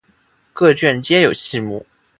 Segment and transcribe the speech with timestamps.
[0.51, 1.85] 各卷皆有细目。